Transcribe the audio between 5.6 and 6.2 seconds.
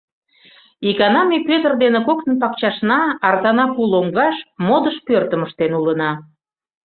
улына.